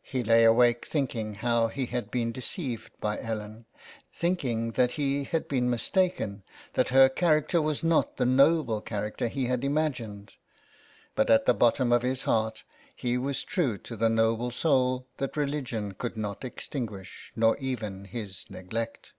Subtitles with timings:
[0.00, 1.76] He lay awake thinking 371 THE WILD GOOSE.
[1.76, 3.66] how he had been deceived by Ellen;
[4.14, 9.44] thinking that he had been mistaken; that her character was not the noble character he
[9.44, 10.32] had imagined.
[11.14, 12.64] But at the bottom of his heart
[12.96, 18.46] he was true to the noble soul that religion could not extinguish nor even his
[18.48, 19.12] neglect.